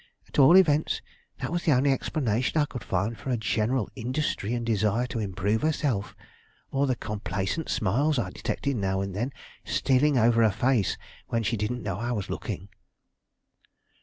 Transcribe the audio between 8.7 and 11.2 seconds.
now and then stealing over her face